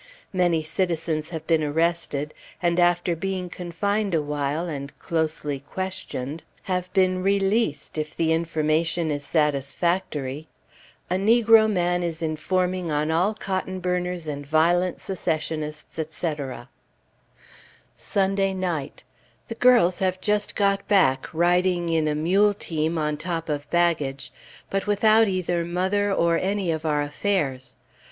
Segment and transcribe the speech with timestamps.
[0.33, 6.91] Many citizens have been arrested, and after being confined a while, and closely questioned, have
[6.91, 10.47] been released, if the information is satisfactory.
[11.11, 16.67] A negro man is informing on all cotton burners and violent Secessionists, etc.
[17.95, 19.03] Sunday night.
[19.49, 24.33] The girls have just got back, riding in a mule team, on top of baggage,
[24.71, 27.75] but without either mother or any of our affairs.